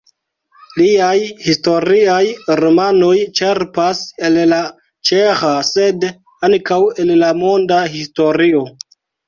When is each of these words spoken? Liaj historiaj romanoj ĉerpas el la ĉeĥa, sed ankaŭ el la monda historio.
Liaj 0.77 1.17
historiaj 1.47 2.21
romanoj 2.61 3.11
ĉerpas 3.41 4.01
el 4.31 4.41
la 4.55 4.63
ĉeĥa, 5.13 5.53
sed 5.71 6.11
ankaŭ 6.51 6.83
el 7.07 7.15
la 7.23 7.33
monda 7.47 7.81
historio. 7.97 8.69